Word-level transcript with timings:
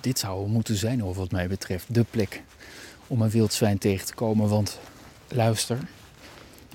dit 0.00 0.18
zou 0.18 0.48
moeten 0.48 0.76
zijn, 0.76 1.04
over 1.04 1.20
wat 1.20 1.30
mij 1.30 1.48
betreft, 1.48 1.94
de 1.94 2.04
plek 2.10 2.42
om 3.06 3.22
een 3.22 3.30
wild 3.30 3.52
zwijn 3.52 3.78
tegen 3.78 4.06
te 4.06 4.14
komen. 4.14 4.48
Want 4.48 4.78
luister, 5.28 5.78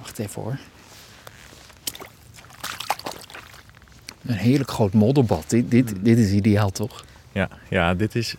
wacht 0.00 0.18
even 0.18 0.42
hoor. 0.42 0.58
Een 4.26 4.34
heerlijk 4.36 4.70
groot 4.70 4.92
modderbad. 4.92 5.50
Dit, 5.50 5.70
dit, 5.70 5.94
dit 6.04 6.18
is 6.18 6.30
ideaal 6.32 6.70
toch? 6.70 7.04
Ja, 7.32 7.48
ja, 7.70 7.94
dit 7.94 8.14
is 8.14 8.34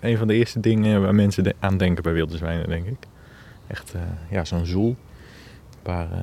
een 0.00 0.16
van 0.16 0.26
de 0.26 0.34
eerste 0.34 0.60
dingen 0.60 1.02
waar 1.02 1.14
mensen 1.14 1.44
de- 1.44 1.54
aan 1.60 1.76
denken 1.76 2.02
bij 2.02 2.12
wilde 2.12 2.36
zwijnen, 2.36 2.68
denk 2.68 2.86
ik. 2.86 2.96
Echt, 3.66 3.92
eh, 3.94 4.00
ja, 4.30 4.44
zo'n 4.44 4.66
zoel. 4.66 4.96
Waar, 5.82 6.12
eh, 6.12 6.18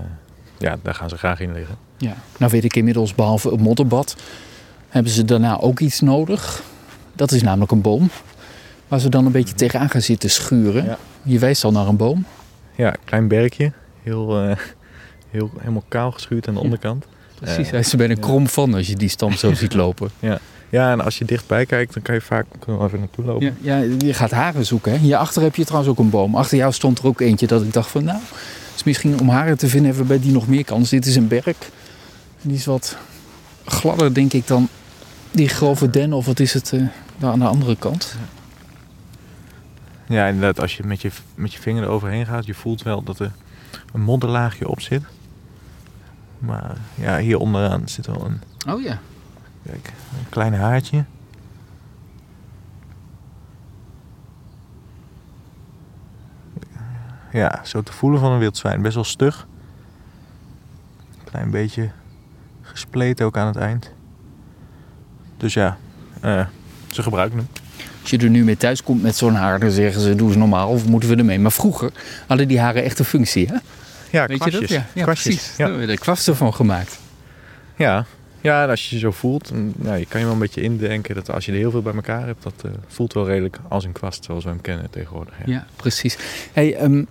ja, 0.57 0.77
daar 0.81 0.93
gaan 0.95 1.09
ze 1.09 1.17
graag 1.17 1.39
in 1.39 1.53
liggen. 1.53 1.77
Ja. 1.97 2.15
Nou 2.39 2.51
weet 2.51 2.63
ik 2.63 2.75
inmiddels, 2.75 3.15
behalve 3.15 3.49
het 3.49 3.59
modderbad, 3.59 4.15
hebben 4.89 5.11
ze 5.11 5.25
daarna 5.25 5.59
ook 5.59 5.79
iets 5.79 5.99
nodig. 5.99 6.63
Dat 7.17 7.31
is 7.31 7.41
namelijk 7.41 7.71
een 7.71 7.81
boom. 7.81 8.09
Waar 8.87 8.99
ze 8.99 9.09
dan 9.09 9.25
een 9.25 9.31
beetje 9.31 9.53
tegenaan 9.53 9.89
gaan 9.89 10.01
zitten 10.01 10.29
schuren. 10.29 10.85
Ja. 10.85 10.97
Je 11.23 11.39
wijst 11.39 11.63
al 11.63 11.71
naar 11.71 11.87
een 11.87 11.95
boom. 11.97 12.25
Ja, 12.75 12.95
klein 13.03 13.27
berkje. 13.27 13.71
Heel, 14.03 14.41
eh, 14.41 14.55
heel, 15.31 15.51
helemaal 15.59 15.83
kaal 15.87 16.11
geschuurd 16.11 16.47
aan 16.47 16.53
de 16.53 16.59
Ja. 16.59 16.65
onderkant. 16.65 17.05
Precies, 17.39 17.65
Eh, 17.65 17.71
hij 17.71 17.79
is 17.79 17.91
er 17.91 17.97
bijna 17.97 18.13
ja. 18.13 18.19
krom 18.21 18.47
van 18.47 18.73
als 18.73 18.87
je 18.87 18.95
die 18.95 19.09
stam 19.09 19.31
zo 19.33 19.53
ziet 19.53 19.73
lopen. 19.83 20.09
Ja, 20.69 20.91
en 20.91 21.01
als 21.03 21.17
je 21.17 21.25
dichtbij 21.25 21.65
kijkt, 21.65 21.93
dan 21.93 22.03
kan 22.03 22.15
je 22.15 22.21
vaak 22.21 22.45
kunnen 22.59 22.81
we 22.81 22.87
even 22.87 22.99
naartoe 22.99 23.25
lopen. 23.25 23.55
Ja, 23.61 23.77
ja, 23.77 23.95
je 23.99 24.13
gaat 24.13 24.31
haren 24.31 24.65
zoeken. 24.65 24.91
Hè? 24.91 24.97
Hierachter 24.97 25.41
heb 25.41 25.55
je 25.55 25.63
trouwens 25.65 25.91
ook 25.91 25.99
een 25.99 26.09
boom. 26.09 26.35
Achter 26.35 26.57
jou 26.57 26.73
stond 26.73 26.99
er 26.99 27.05
ook 27.07 27.19
eentje 27.21 27.47
dat 27.47 27.61
ik 27.61 27.73
dacht 27.73 27.89
van 27.89 28.03
nou, 28.03 28.19
is 28.75 28.83
misschien 28.83 29.19
om 29.19 29.29
haren 29.29 29.57
te 29.57 29.67
vinden 29.67 29.87
hebben 29.89 30.07
we 30.07 30.13
bij 30.13 30.23
die 30.23 30.31
nog 30.33 30.47
meer 30.47 30.63
kans. 30.65 30.89
Dit 30.89 31.05
is 31.05 31.15
een 31.15 31.27
berk. 31.27 31.69
Die 32.41 32.55
is 32.55 32.65
wat 32.65 32.97
gladder 33.65 34.13
denk 34.13 34.33
ik 34.33 34.47
dan 34.47 34.67
die 35.37 35.49
grove 35.49 35.89
den 35.89 36.13
of 36.13 36.25
wat 36.25 36.39
is 36.39 36.53
het 36.53 36.73
eh, 36.73 36.81
daar 37.17 37.31
aan 37.31 37.39
de 37.39 37.47
andere 37.47 37.75
kant. 37.75 38.15
Ja, 40.07 40.25
inderdaad, 40.25 40.59
als 40.59 40.77
je 40.77 40.83
met 40.83 41.01
je, 41.01 41.11
met 41.35 41.53
je 41.53 41.59
vinger 41.59 41.83
eroverheen 41.83 42.25
gaat, 42.25 42.45
je 42.45 42.53
voelt 42.53 42.81
wel 42.83 43.03
dat 43.03 43.19
er 43.19 43.31
een 43.93 44.01
modderlaagje 44.01 44.67
op 44.67 44.81
zit. 44.81 45.03
Maar 46.39 46.77
ja, 46.95 47.17
hier 47.19 47.37
onderaan 47.37 47.87
zit 47.87 48.05
wel 48.05 48.25
een, 48.25 48.41
Oh 48.73 48.81
ja. 48.81 48.99
kijk, 49.65 49.87
een 50.19 50.29
klein 50.29 50.53
haartje. 50.53 51.05
Ja, 57.31 57.59
zo 57.63 57.81
te 57.81 57.93
voelen 57.93 58.19
van 58.19 58.31
een 58.31 58.39
wild 58.39 58.57
zwijn. 58.57 58.81
Best 58.81 58.95
wel 58.95 59.03
stug. 59.03 59.47
Klein 61.23 61.51
beetje 61.51 61.91
gespleten 62.61 63.25
ook 63.25 63.37
aan 63.37 63.47
het 63.47 63.55
eind. 63.55 63.95
Dus 65.37 65.53
ja, 65.53 65.77
eh, 66.21 66.45
ze 66.91 67.03
gebruiken 67.03 67.37
hem. 67.37 67.47
Als 68.01 68.09
je 68.09 68.17
er 68.17 68.29
nu 68.29 68.43
mee 68.43 68.57
thuis 68.57 68.83
komt 68.83 69.01
met 69.01 69.15
zo'n 69.15 69.33
haar, 69.35 69.59
dan 69.59 69.71
zeggen 69.71 70.01
ze 70.01 70.15
doe 70.15 70.27
eens 70.27 70.37
normaal 70.37 70.69
of 70.69 70.85
moeten 70.85 71.09
we 71.09 71.15
ermee. 71.15 71.39
Maar 71.39 71.51
vroeger 71.51 71.91
hadden 72.27 72.47
die 72.47 72.59
haren 72.59 72.83
echt 72.83 72.99
een 72.99 73.05
functie 73.05 73.47
hè? 73.47 73.55
Ja, 74.11 74.25
Weet 74.27 74.37
kwastjes. 74.37 74.69
je 74.69 74.75
dat? 74.75 74.85
Ja, 74.85 74.85
ja 74.93 75.03
Kwastjes, 75.03 75.35
precies. 75.35 75.49
Ja. 75.49 75.57
Daar 75.57 75.67
hebben 75.67 75.85
we 75.85 75.91
er 75.91 75.99
kwasten 75.99 76.35
van 76.35 76.53
gemaakt. 76.53 76.99
Ja. 77.75 78.05
ja, 78.41 78.63
en 78.63 78.69
als 78.69 78.89
je 78.89 78.95
je 78.95 79.01
zo 79.01 79.11
voelt, 79.11 79.51
nou, 79.75 79.97
je 79.97 80.05
kan 80.05 80.19
je 80.19 80.25
wel 80.25 80.35
een 80.35 80.41
beetje 80.41 80.61
indenken 80.61 81.15
dat 81.15 81.31
als 81.31 81.45
je 81.45 81.51
er 81.51 81.57
heel 81.57 81.71
veel 81.71 81.81
bij 81.81 81.93
elkaar 81.93 82.25
hebt, 82.25 82.43
dat 82.43 82.53
eh, 82.65 82.71
voelt 82.87 83.13
wel 83.13 83.25
redelijk 83.27 83.59
als 83.67 83.83
een 83.83 83.91
kwast 83.91 84.23
zoals 84.23 84.43
we 84.43 84.49
hem 84.49 84.61
kennen 84.61 84.89
tegenwoordig. 84.89 85.33
Ja. 85.45 85.53
Ja, 85.53 85.65
precies. 85.75 86.17
Hey, 86.53 86.75
ehm, 86.75 87.03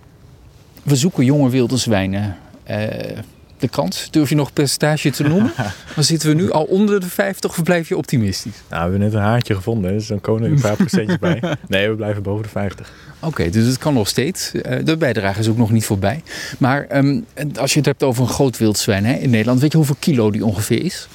we 0.83 0.95
zoeken 0.95 1.25
jonge 1.25 1.49
wilde 1.49 1.77
zwijnen. 1.77 2.37
Eh, 2.63 3.17
de 3.57 3.67
kans, 3.67 4.07
durf 4.11 4.29
je 4.29 4.35
nog 4.35 4.47
een 4.47 4.53
percentage 4.53 5.09
te 5.09 5.23
noemen? 5.23 5.53
Dan 5.95 6.03
zitten 6.03 6.29
we 6.29 6.35
nu 6.35 6.51
al 6.51 6.63
onder 6.63 6.99
de 6.99 7.09
50 7.09 7.49
of 7.49 7.63
blijf 7.63 7.87
je 7.87 7.97
optimistisch? 7.97 8.53
Nou, 8.69 8.83
we 8.83 8.89
hebben 8.89 8.99
net 8.99 9.13
een 9.13 9.19
haartje 9.19 9.55
gevonden, 9.55 9.91
dus 9.91 10.07
dan 10.07 10.21
komen 10.21 10.43
er 10.43 10.51
een 10.51 10.61
paar 10.61 10.75
procentjes 10.75 11.19
bij. 11.19 11.55
Nee, 11.67 11.89
we 11.89 11.95
blijven 11.95 12.23
boven 12.23 12.43
de 12.43 12.49
50. 12.49 12.91
Oké, 13.19 13.49
dus 13.49 13.65
het 13.65 13.77
kan 13.77 13.93
nog 13.93 14.07
steeds. 14.07 14.51
Eh, 14.51 14.85
de 14.85 14.97
bijdrage 14.97 15.39
is 15.39 15.47
ook 15.47 15.57
nog 15.57 15.71
niet 15.71 15.85
voorbij. 15.85 16.23
Maar 16.59 16.85
ehm, 16.85 17.21
als 17.59 17.71
je 17.71 17.77
het 17.77 17.87
hebt 17.87 18.03
over 18.03 18.23
een 18.23 18.29
groot 18.29 18.57
wildzwijn 18.57 19.05
hè, 19.05 19.13
in 19.13 19.29
Nederland, 19.29 19.59
weet 19.59 19.71
je 19.71 19.77
hoeveel 19.77 19.97
kilo 19.99 20.31
die 20.31 20.45
ongeveer 20.45 20.83
is? 20.83 21.07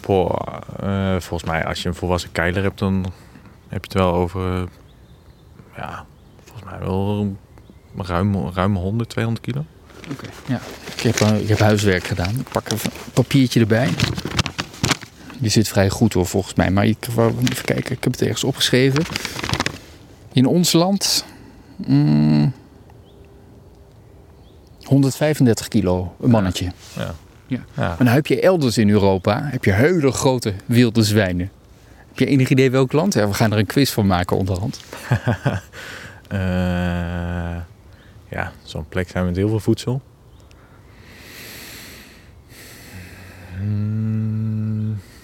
Boah, 0.00 0.60
eh, 0.80 1.20
volgens 1.20 1.50
mij, 1.50 1.64
als 1.64 1.82
je 1.82 1.88
een 1.88 1.94
volwassen 1.94 2.32
keiler 2.32 2.62
hebt, 2.62 2.78
dan 2.78 3.12
heb 3.68 3.84
je 3.84 3.90
het 3.90 3.98
wel 3.98 4.14
over, 4.14 4.52
eh, 4.52 4.62
ja, 5.76 6.06
volgens 6.44 6.70
mij 6.70 6.78
wel 6.78 7.36
ruim, 7.96 8.50
ruim 8.54 8.76
100, 8.76 9.08
200 9.08 9.44
kilo. 9.44 9.64
Oké. 10.10 10.28
Ja, 10.46 10.60
ik 10.98 11.04
heb, 11.04 11.20
eh, 11.20 11.40
ik 11.40 11.48
heb 11.48 11.58
huiswerk 11.58 12.04
gedaan. 12.04 12.38
Ik 12.38 12.48
pak 12.48 12.70
een 12.70 12.78
papiertje 13.12 13.60
erbij. 13.60 13.88
Die 15.38 15.50
zit 15.50 15.68
vrij 15.68 15.90
goed 15.90 16.12
hoor, 16.12 16.26
volgens 16.26 16.54
mij. 16.54 16.70
Maar 16.70 16.86
ik 16.86 17.06
even 17.08 17.64
kijken, 17.64 17.96
ik 17.96 18.04
heb 18.04 18.12
het 18.12 18.22
ergens 18.22 18.44
opgeschreven. 18.44 19.04
In 20.32 20.46
ons 20.46 20.72
land... 20.72 21.24
mm, 21.76 22.52
135 24.82 25.68
kilo, 25.68 26.14
een 26.20 26.30
mannetje. 26.30 26.72
Ja. 26.96 27.14
Ja. 27.46 27.64
ja. 27.74 27.82
Maar 27.82 27.96
dan 27.96 28.06
heb 28.06 28.26
je 28.26 28.40
elders 28.40 28.78
in 28.78 28.90
Europa 28.90 29.40
heb 29.44 29.64
je 29.64 29.72
hele 29.72 30.12
grote 30.12 30.54
wilde 30.66 31.02
zwijnen. 31.02 31.50
Heb 32.08 32.18
je 32.18 32.26
enig 32.26 32.48
idee 32.48 32.70
welk 32.70 32.92
land? 32.92 33.14
Ja, 33.14 33.28
we 33.28 33.34
gaan 33.34 33.52
er 33.52 33.58
een 33.58 33.66
quiz 33.66 33.92
van 33.92 34.06
maken 34.06 34.36
onderhand. 34.36 34.80
Eh, 36.28 36.38
ja, 38.28 38.52
zo'n 38.62 38.88
plek 38.88 39.08
zijn 39.08 39.24
met 39.24 39.36
heel 39.36 39.48
veel 39.48 39.60
voedsel. 39.60 40.02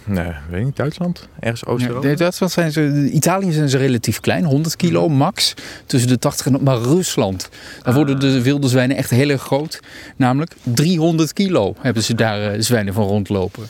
Nee, 0.04 0.32
weet 0.50 0.64
niet. 0.64 0.76
Duitsland? 0.76 1.28
Ergens 1.40 1.64
Oost-Europa? 1.66 2.08
in 2.08 2.16
Duitsland 2.16 2.52
zijn 2.52 2.72
ze, 2.72 3.10
Italië 3.12 3.52
zijn 3.52 3.68
ze 3.68 3.78
relatief 3.78 4.20
klein, 4.20 4.44
100 4.44 4.76
kilo 4.76 5.08
max. 5.08 5.54
Tussen 5.86 6.08
de 6.10 6.18
80 6.18 6.46
en. 6.46 6.62
Maar 6.62 6.76
Rusland, 6.78 7.48
daar 7.82 7.94
worden 7.94 8.20
de 8.20 8.42
wilde 8.42 8.68
zwijnen 8.68 8.96
echt 8.96 9.10
heel 9.10 9.28
erg 9.30 9.42
groot. 9.42 9.80
Namelijk 10.16 10.52
300 10.62 11.32
kilo 11.32 11.74
hebben 11.80 12.02
ze 12.02 12.14
daar 12.14 12.52
eh, 12.52 12.60
zwijnen 12.60 12.94
van 12.94 13.04
rondlopen. 13.06 13.62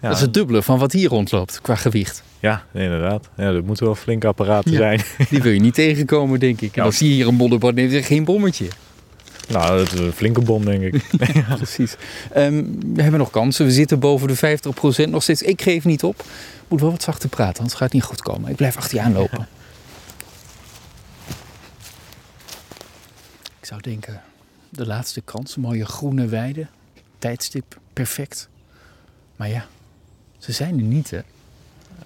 ja. 0.00 0.08
Dat 0.08 0.16
is 0.16 0.22
het 0.22 0.34
dubbele 0.34 0.62
van 0.62 0.78
wat 0.78 0.92
hier 0.92 1.08
rondloopt 1.08 1.60
qua 1.60 1.74
gewicht. 1.74 2.22
ja, 2.40 2.64
inderdaad. 2.74 3.28
Ja, 3.36 3.52
dat 3.52 3.64
moeten 3.64 3.84
wel 3.84 3.94
flinke 3.94 4.26
apparaten 4.26 4.70
Ja. 4.72 4.76
zijn. 4.78 5.00
Die 5.30 5.42
wil 5.42 5.52
je 5.52 5.60
niet 5.60 5.74
tegenkomen, 5.74 6.40
denk 6.40 6.60
ik. 6.60 6.76
En 6.76 6.82
dan 6.82 6.92
zie 6.92 7.08
je 7.08 7.14
hier 7.14 7.26
een 7.26 7.34
modderbad, 7.34 7.74
neemt 7.74 7.92
er 7.92 8.04
geen 8.04 8.24
bommetje. 8.24 8.66
Nou, 9.48 9.78
dat 9.78 9.92
is 9.92 9.98
een 9.98 10.12
flinke 10.12 10.40
bom, 10.40 10.64
denk 10.64 10.82
ik. 10.82 11.04
Precies. 11.56 11.96
Ehm, 12.32 12.64
we 12.94 13.02
hebben 13.02 13.20
nog 13.20 13.30
kansen. 13.30 13.64
We 13.64 13.72
zitten 13.72 13.98
boven 13.98 14.28
de 14.28 14.58
50% 15.06 15.08
nog 15.08 15.22
steeds. 15.22 15.42
Ik 15.42 15.62
geef 15.62 15.84
niet 15.84 16.04
op. 16.04 16.24
Moet 16.68 16.80
wel 16.80 16.90
wat 16.90 17.02
zachter 17.02 17.28
praten, 17.28 17.56
anders 17.56 17.74
gaat 17.74 17.84
het 17.84 17.92
niet 17.92 18.02
goed 18.02 18.22
komen. 18.22 18.50
Ik 18.50 18.56
blijf 18.56 18.76
achter 18.76 18.96
je 18.96 19.02
aanlopen. 19.02 19.48
Ik 23.60 23.68
zou 23.68 23.80
denken, 23.80 24.22
de 24.68 24.86
laatste 24.86 25.20
kans. 25.20 25.56
Mooie 25.56 25.86
groene 25.86 26.26
weide. 26.26 26.66
Tijdstip, 27.18 27.78
perfect. 27.92 28.48
Maar 29.36 29.48
ja, 29.48 29.66
ze 30.38 30.52
zijn 30.52 30.78
er 30.78 30.84
niet, 30.84 31.10
hè? 31.10 31.20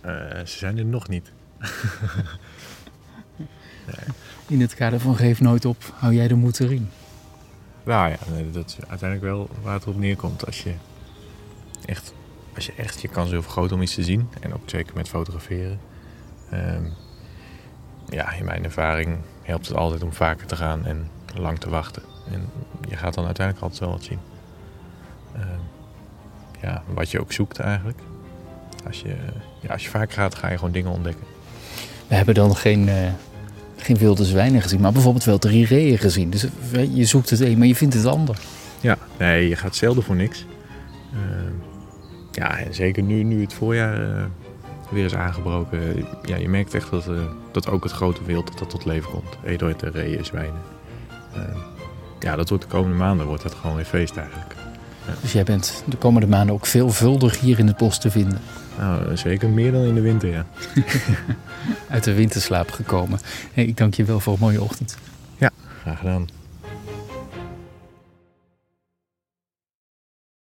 Eh, 0.00 0.46
ze 0.46 0.58
zijn 0.58 0.78
er 0.78 0.84
nog 0.84 1.08
niet. 1.08 1.30
In 4.48 4.60
het 4.60 4.74
kader 4.74 5.00
van 5.00 5.16
geef 5.16 5.40
nooit 5.40 5.64
op, 5.64 5.92
hou 5.94 6.14
jij 6.14 6.28
de 6.28 6.34
moed 6.34 6.60
erin. 6.60 6.88
Nou 7.86 8.10
ja, 8.10 8.16
dat 8.52 8.66
is 8.66 8.76
uiteindelijk 8.88 9.32
wel 9.32 9.48
waar 9.62 9.74
het 9.74 9.86
op 9.86 9.96
neerkomt. 9.96 10.46
Als 10.46 10.62
je 10.62 10.74
echt, 11.84 12.12
als 12.54 12.66
je, 12.66 12.72
echt 12.76 13.00
je 13.00 13.08
kans 13.08 13.30
wil 13.30 13.42
vergroten 13.42 13.76
om 13.76 13.82
iets 13.82 13.94
te 13.94 14.04
zien. 14.04 14.28
En 14.40 14.54
ook 14.54 14.62
zeker 14.70 14.96
met 14.96 15.08
fotograferen. 15.08 15.80
Ehm, 16.50 16.84
ja, 18.08 18.32
in 18.32 18.44
mijn 18.44 18.64
ervaring 18.64 19.18
helpt 19.42 19.68
het 19.68 19.76
altijd 19.76 20.02
om 20.02 20.12
vaker 20.12 20.46
te 20.46 20.56
gaan 20.56 20.86
en 20.86 21.10
lang 21.34 21.58
te 21.58 21.70
wachten. 21.70 22.02
En 22.30 22.50
je 22.88 22.96
gaat 22.96 23.14
dan 23.14 23.24
uiteindelijk 23.24 23.64
altijd 23.64 23.82
wel 23.82 23.90
wat 23.90 24.04
zien. 24.04 24.20
Ehm, 25.34 25.60
ja, 26.60 26.82
wat 26.94 27.10
je 27.10 27.20
ook 27.20 27.32
zoekt 27.32 27.58
eigenlijk. 27.58 27.98
Als 28.86 29.00
je, 29.00 29.16
ja, 29.60 29.72
als 29.72 29.82
je 29.82 29.90
vaker 29.90 30.14
gaat, 30.14 30.34
ga 30.34 30.50
je 30.50 30.56
gewoon 30.56 30.72
dingen 30.72 30.90
ontdekken. 30.90 31.26
We 32.06 32.14
hebben 32.14 32.34
dan 32.34 32.56
geen, 32.56 32.88
eh, 32.88 33.12
geen 33.76 33.96
wilde 33.96 34.24
zwijnen 34.24 34.62
gezien, 34.62 34.80
maar 34.80 34.92
bijvoorbeeld 34.92 35.24
wel 35.24 35.38
drie 35.38 35.66
reeën 35.66 35.98
gezien. 35.98 36.30
Dus 36.30 36.46
eh, 36.72 36.96
je 36.96 37.04
zoekt 37.04 37.30
het 37.30 37.40
een, 37.40 37.58
maar 37.58 37.66
je 37.66 37.74
vindt 37.74 37.94
het 37.94 38.06
ander. 38.06 38.38
Ja, 38.80 38.98
nee, 39.18 39.48
je 39.48 39.56
gaat 39.56 39.76
zelden 39.76 40.02
voor 40.02 40.16
niks. 40.16 40.46
Ehm, 41.12 41.52
ja, 42.32 42.58
en 42.58 42.74
zeker 42.74 43.02
nu, 43.02 43.22
nu 43.22 43.40
het 43.40 43.54
voorjaar 43.54 44.16
eh, 44.16 44.24
weer 44.90 45.04
is 45.04 45.14
aangebroken. 45.14 45.80
Ja, 46.22 46.36
je 46.36 46.48
merkt 46.48 46.74
echt 46.74 46.90
dat, 46.90 47.08
eh, 47.08 47.14
dat 47.52 47.68
ook 47.68 47.82
het 47.82 47.92
grote 47.92 48.24
wild 48.24 48.46
dat 48.46 48.58
dat 48.58 48.70
tot 48.70 48.84
leven 48.84 49.10
komt. 49.10 49.38
Edelherten, 49.44 49.92
reeën, 49.92 50.24
zwijnen. 50.24 50.60
Ja, 52.18 52.36
dat 52.36 52.48
wordt 52.48 52.64
de 52.64 52.70
komende 52.70 52.96
maanden 52.96 53.26
wordt 53.26 53.42
dat 53.42 53.54
gewoon 53.54 53.76
weer 53.76 53.84
feest 53.84 54.16
eigenlijk. 54.16 54.54
Dus 55.20 55.32
jij 55.32 55.44
bent 55.44 55.82
de 55.86 55.96
komende 55.96 56.26
maanden 56.26 56.54
ook 56.54 56.66
veelvuldig 56.66 57.40
hier 57.40 57.58
in 57.58 57.66
het 57.66 57.76
bos 57.76 57.98
te 57.98 58.10
vinden. 58.10 58.40
Nou, 58.78 59.16
zeker 59.16 59.48
meer 59.48 59.72
dan 59.72 59.82
in 59.82 59.94
de 59.94 60.00
winter, 60.00 60.30
ja. 60.30 60.46
Uit 61.88 62.04
de 62.04 62.14
winterslaap 62.14 62.70
gekomen. 62.70 63.18
Hey, 63.52 63.64
ik 63.64 63.76
dank 63.76 63.94
je 63.94 64.04
wel 64.04 64.20
voor 64.20 64.32
een 64.32 64.40
mooie 64.40 64.62
ochtend. 64.62 64.96
Graag 65.86 65.98
gedaan. 65.98 66.28